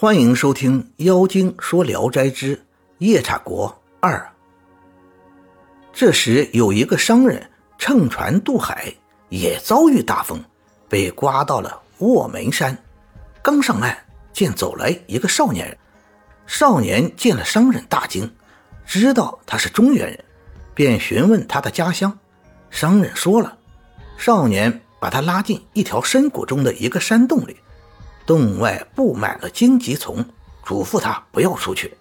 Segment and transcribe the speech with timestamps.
[0.00, 2.58] 欢迎收听《妖精说聊斋之
[3.00, 4.16] 夜叉国二》。
[5.92, 8.90] 这时有一个商人乘船渡海，
[9.28, 10.42] 也遭遇大风，
[10.88, 12.74] 被刮到了卧眉山。
[13.42, 13.94] 刚上岸，
[14.32, 15.76] 见走来一个少年人。
[16.46, 18.32] 少年见了商人，大惊，
[18.86, 20.24] 知道他是中原人，
[20.74, 22.18] 便询问他的家乡。
[22.70, 23.58] 商人说了，
[24.16, 27.54] 少年把他拉进一条深谷中的一个山洞里。
[28.30, 30.24] 洞外布满了荆棘丛，
[30.62, 31.92] 嘱咐他不要出去。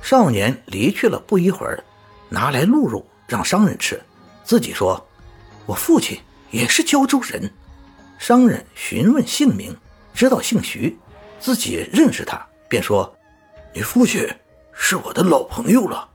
[0.00, 1.84] 少年离去了不一会儿，
[2.30, 4.00] 拿来鹿肉让商人吃，
[4.42, 5.06] 自己说
[5.68, 6.18] ：“我父亲
[6.50, 7.52] 也是胶州人。”
[8.18, 9.76] 商人询问姓名，
[10.14, 10.98] 知道姓徐，
[11.38, 13.14] 自己认识他，便说
[13.74, 14.26] ：“你父亲
[14.72, 16.08] 是我的老朋友了，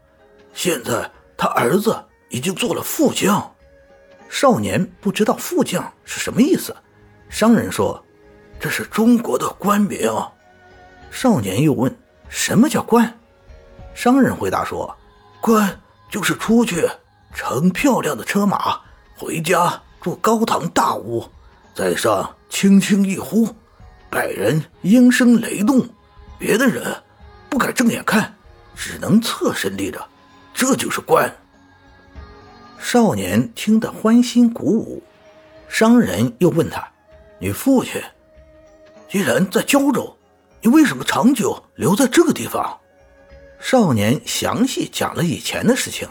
[0.56, 1.08] 现在
[1.38, 1.96] 他儿子
[2.30, 3.56] 已经做了副将。”
[4.28, 6.76] 少年不知道副将是什么意思，
[7.30, 8.04] 商人说。
[8.60, 10.12] 这是中国的官名。
[11.12, 11.96] 少年又问
[12.28, 13.20] ：“什么叫官？”
[13.94, 14.96] 商人回答说
[15.40, 16.88] ：“官就是出去
[17.34, 18.80] 乘漂亮的车马，
[19.16, 21.24] 回家住高堂大屋，
[21.74, 23.48] 在上轻轻一呼，
[24.10, 25.88] 百人应声雷动，
[26.38, 27.02] 别的人
[27.50, 28.36] 不敢正眼看，
[28.76, 30.06] 只能侧身立着，
[30.54, 31.34] 这就是官。”
[32.78, 35.02] 少年听得欢欣鼓舞。
[35.68, 36.86] 商人又问他
[37.40, 38.02] ：“你父亲？”
[39.08, 40.18] 既然在胶州，
[40.62, 42.80] 你为什么长久留在这个地方？
[43.60, 46.08] 少年详细讲了以前的事情，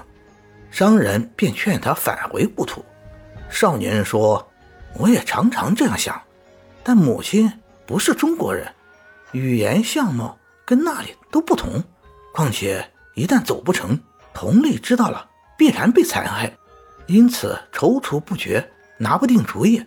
[0.70, 2.84] 商人便劝他返回故土。
[3.50, 4.48] 少年人说
[4.98, 6.20] ：“我也常常这样想，
[6.82, 7.52] 但母亲
[7.86, 8.66] 不是中国人，
[9.32, 11.82] 语言相貌跟那里都不同。
[12.32, 12.84] 况且
[13.14, 13.98] 一旦走不成，
[14.32, 16.56] 同类知道了必然被残害，
[17.06, 19.84] 因此踌躇不决，拿不定主意。”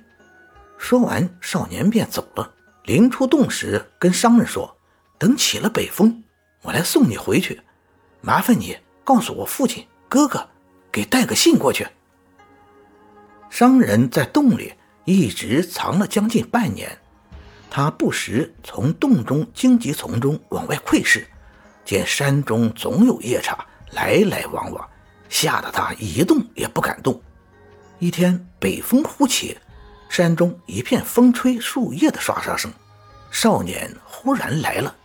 [0.77, 2.53] 说完，少年便走了。
[2.87, 4.77] 临出洞时，跟商人说
[5.19, 6.23] ：“等起了北风，
[6.61, 7.59] 我来送你回去。
[8.21, 10.47] 麻烦你告诉我父亲、哥哥，
[10.89, 11.85] 给带个信过去。”
[13.51, 14.73] 商人在洞里
[15.03, 16.97] 一直藏了将近半年，
[17.69, 21.27] 他不时从洞中荆棘丛中往外窥视，
[21.83, 24.89] 见山中总有夜叉来来往往，
[25.27, 27.21] 吓得他一动也不敢动。
[27.99, 29.57] 一天，北风忽起。
[30.09, 32.71] 山中一片风吹树叶的唰唰声，
[33.31, 34.95] 少年忽然来了，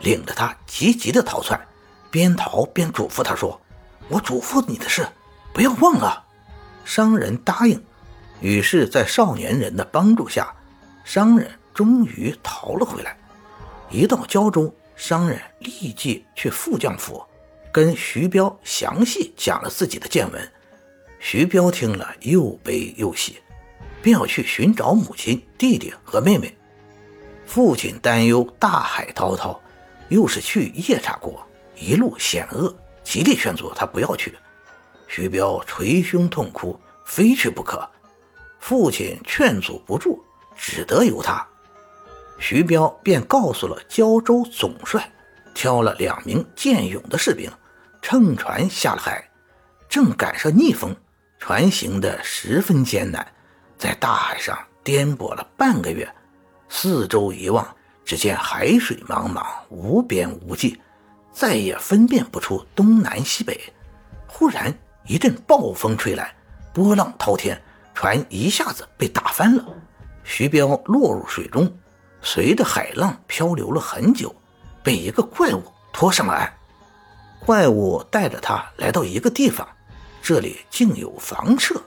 [0.00, 1.58] 领着他急急的逃窜，
[2.10, 3.60] 边逃边嘱咐他说
[4.08, 5.06] ：“我嘱咐你的事，
[5.54, 6.24] 不要忘了。”
[6.84, 7.82] 商人答应，
[8.40, 10.52] 于是，在少年人的帮助下，
[11.04, 13.16] 商人终于逃了回来。
[13.90, 17.24] 一到胶州，商人立即去副将府，
[17.72, 20.52] 跟徐彪详细讲了自己的见闻。
[21.18, 23.38] 徐彪听了，又悲又喜。
[24.02, 26.56] 便要去寻找母亲、弟弟和妹妹。
[27.52, 29.60] 父亲担忧大海滔滔，
[30.08, 31.44] 又是去夜叉国，
[31.74, 32.72] 一路险恶，
[33.02, 34.38] 极力劝阻他不要去。
[35.08, 37.90] 徐彪捶胸痛哭，非去不可。
[38.60, 40.22] 父亲劝阻不住，
[40.56, 41.44] 只得由他。
[42.38, 45.10] 徐彪便告诉了胶州总帅，
[45.52, 47.50] 挑了两名健勇的士兵，
[48.00, 49.28] 乘船下了海。
[49.88, 50.94] 正赶上逆风，
[51.40, 53.26] 船行得十分艰难。
[53.76, 56.08] 在大海上颠簸了半个月，
[56.72, 57.66] 四周一望，
[58.04, 60.80] 只见海水茫茫，无边无际，
[61.32, 63.60] 再也分辨不出东南西北。
[64.28, 64.72] 忽然
[65.04, 66.32] 一阵暴风吹来，
[66.72, 67.60] 波浪滔天，
[67.92, 69.64] 船一下子被打翻了。
[70.22, 71.70] 徐彪落入水中，
[72.22, 74.34] 随着海浪漂流了很久，
[74.82, 76.54] 被一个怪物拖上了岸。
[77.44, 79.66] 怪物带着他来到一个地方，
[80.22, 81.82] 这里竟有房舍。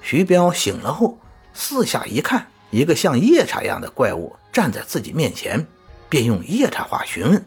[0.00, 1.16] 徐彪醒了后，
[1.54, 5.64] 四下一看，一个像夜叉一样的怪物站在自己面前，
[6.08, 7.44] 便用夜叉话询问。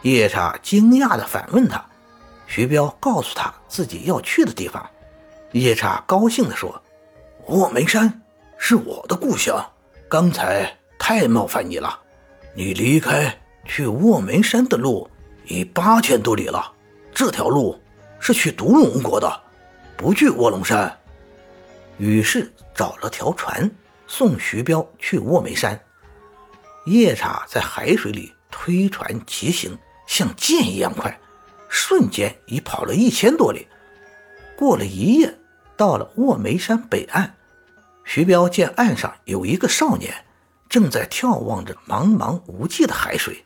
[0.00, 1.84] 夜叉惊讶地反问他，
[2.46, 4.84] 徐彪告诉他自己要去的地方。
[5.52, 6.82] 夜叉高兴地说
[7.48, 8.22] ：“卧眉山
[8.56, 9.62] 是我的故乡，
[10.08, 12.00] 刚才太冒犯你了。
[12.54, 15.10] 你离开去卧眉山的路
[15.44, 16.72] 已八千多里了，
[17.12, 17.78] 这条路
[18.18, 19.40] 是去独龙国的，
[19.98, 20.98] 不去卧龙山。”
[21.98, 23.70] 于是找了条船
[24.10, 25.80] 送徐彪去卧梅山。
[26.84, 31.16] 夜叉在海水里推船疾行，像箭一样快，
[31.68, 33.68] 瞬间已跑了一千多里。
[34.56, 35.32] 过了一夜，
[35.76, 37.36] 到了卧梅山北岸。
[38.04, 40.12] 徐彪见岸上有一个少年，
[40.68, 43.44] 正在眺望着茫茫无际的海水。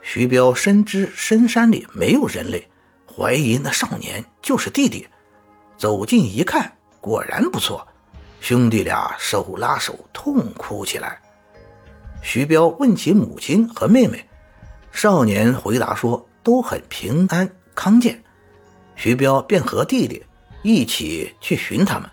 [0.00, 2.70] 徐彪深知深山里没有人类，
[3.12, 5.08] 怀疑那少年就是弟弟。
[5.76, 6.78] 走近一看。
[7.00, 7.84] 果然不错，
[8.42, 11.16] 兄弟俩手拉手痛哭起来。
[12.22, 14.28] 徐彪问起母亲和妹妹，
[14.90, 18.20] 少年回答说都很平安康健。
[18.96, 20.20] 徐彪便和弟弟
[20.62, 22.10] 一起去寻他们，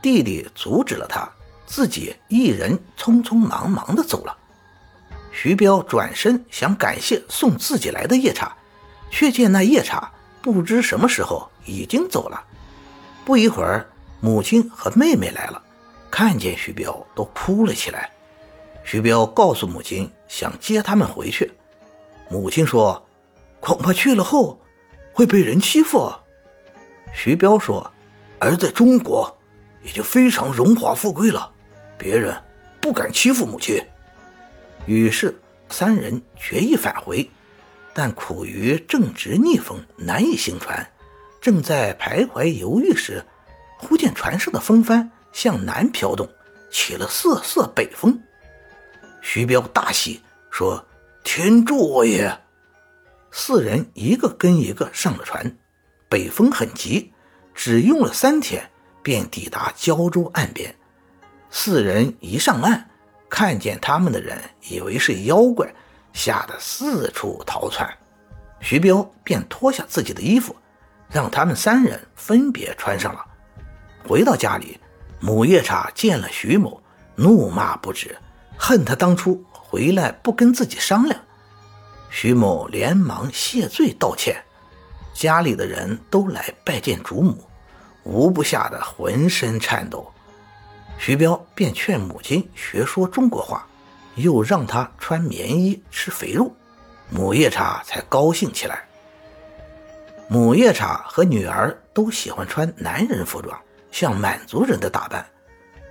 [0.00, 1.30] 弟弟阻止了他，
[1.66, 4.34] 自己一人匆匆忙忙地走了。
[5.30, 8.50] 徐彪转身想感谢送自己来的夜叉，
[9.10, 10.10] 却见那夜叉
[10.40, 12.42] 不知什么时候已经走了。
[13.26, 13.86] 不一会儿，
[14.20, 15.62] 母亲和妹妹来了，
[16.10, 18.10] 看见徐彪都哭了起来。
[18.84, 21.50] 徐彪告诉母亲，想接他们回去。
[22.28, 23.06] 母亲说
[23.60, 24.60] ：“恐怕去了后
[25.12, 26.12] 会被人欺负。”
[27.14, 27.90] 徐彪说
[28.38, 29.38] ：“而在中国
[29.82, 31.50] 已经非常荣华富贵了，
[31.98, 32.36] 别人
[32.80, 33.82] 不敢欺负母亲。”
[34.86, 35.38] 于是
[35.68, 37.28] 三人决意返回，
[37.92, 40.86] 但苦于正值逆风，难以行船。
[41.40, 43.24] 正在徘徊犹豫时，
[43.80, 46.28] 忽见船上的风帆向南飘动，
[46.70, 48.22] 起了瑟瑟北风。
[49.22, 50.86] 徐彪大喜，说
[51.24, 52.40] ：“天助我也！”
[53.32, 55.56] 四人一个跟一个上了船。
[56.08, 57.12] 北风很急，
[57.54, 58.70] 只用了三天
[59.02, 60.74] 便抵达胶州岸边。
[61.50, 62.88] 四人一上岸，
[63.28, 64.38] 看见他们的人，
[64.68, 65.72] 以为是妖怪，
[66.12, 67.88] 吓得四处逃窜。
[68.60, 70.54] 徐彪便脱下自己的衣服。
[71.12, 73.26] 让他们三人分别穿上了。
[74.06, 74.78] 回到家里，
[75.20, 76.82] 母夜叉见了徐某，
[77.16, 78.16] 怒骂不止，
[78.56, 81.20] 恨他当初回来不跟自己商量。
[82.10, 84.42] 徐某连忙谢罪道歉。
[85.12, 87.44] 家里的人都来拜见主母，
[88.04, 90.10] 无不吓得浑身颤抖。
[90.98, 93.66] 徐彪便劝母亲学说中国话，
[94.16, 96.50] 又让他穿棉衣吃肥肉，
[97.10, 98.82] 母夜叉才高兴起来。
[100.28, 105.26] 母夜叉和女儿都喜欢穿男人服装，像满族人的打扮。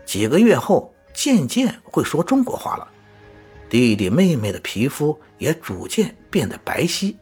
[0.05, 2.87] 几个月后，渐渐会说中国话了。
[3.69, 7.15] 弟弟妹妹的皮肤也逐渐变得白皙。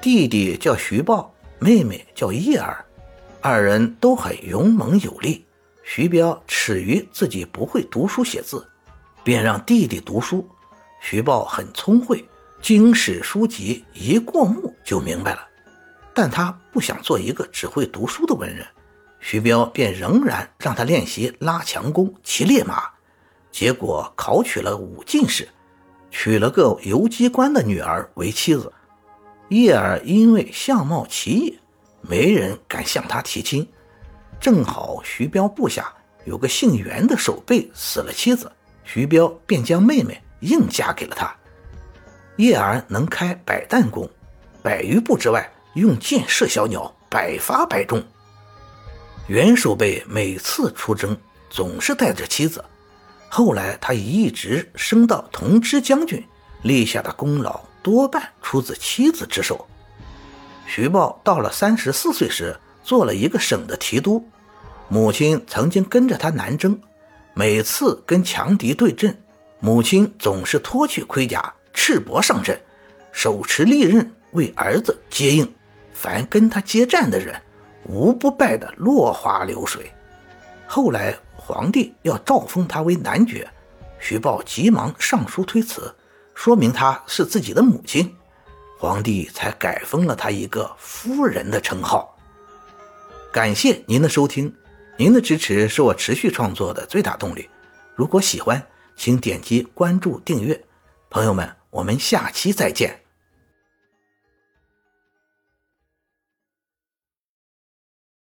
[0.00, 2.84] 弟弟叫徐豹，妹妹叫叶儿，
[3.40, 5.46] 二人都很勇猛有力。
[5.82, 8.66] 徐彪耻于自己不会读书写字，
[9.24, 10.46] 便让弟弟读书。
[11.00, 12.22] 徐豹很聪慧，
[12.60, 15.48] 经史书籍一过目就明白了。
[16.12, 18.66] 但他不想做一个只会读书的文人，
[19.20, 22.82] 徐彪便仍然让他练习拉强弓、骑烈马，
[23.52, 25.48] 结果考取了武进士，
[26.10, 28.72] 娶了个游击官的女儿为妻子。
[29.50, 31.58] 叶儿因为相貌奇异，
[32.00, 33.66] 没人敢向他提亲。
[34.40, 35.92] 正好徐彪部下
[36.24, 38.50] 有个姓袁的守备死了妻子，
[38.84, 41.34] 徐彪便将妹妹硬嫁给了他。
[42.36, 44.08] 叶儿能开百弹弓，
[44.62, 45.48] 百余步之外。
[45.74, 48.02] 用箭射小鸟，百发百中。
[49.30, 51.16] 袁守备每次出征
[51.50, 52.64] 总是带着妻子，
[53.28, 56.20] 后来他一直升到同知将军，
[56.62, 59.68] 立下的功劳多半出自妻子之手。
[60.66, 64.28] 徐豹到了三十四岁时，做了一个省的提督。
[64.88, 66.76] 母亲曾经跟着他南征，
[67.32, 69.16] 每次跟强敌对阵，
[69.60, 72.60] 母亲总是脱去盔甲，赤膊上阵，
[73.12, 75.48] 手持利刃为儿子接应。
[75.92, 77.40] 凡跟他接战的人，
[77.90, 79.92] 无不败得落花流水。
[80.66, 83.48] 后来皇帝要诏封他为男爵，
[83.98, 85.92] 徐豹急忙上书推辞，
[86.34, 88.14] 说明他是自己的母亲，
[88.78, 92.16] 皇帝才改封了他一个夫人的称号。
[93.32, 94.54] 感谢您的收听，
[94.96, 97.48] 您的支持是我持续创作的最大动力。
[97.96, 98.64] 如果喜欢，
[98.96, 100.64] 请点击关注订阅。
[101.10, 102.99] 朋友们，我们下期再见。